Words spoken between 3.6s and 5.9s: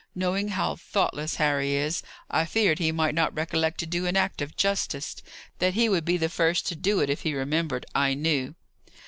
to do an act of justice. That he